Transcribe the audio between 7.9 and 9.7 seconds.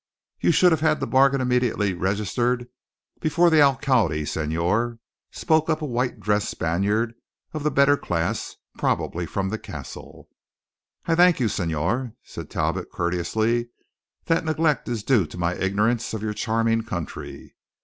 class, probably from the